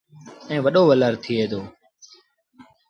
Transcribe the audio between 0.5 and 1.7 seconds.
وڏو ولر ٿئي دو۔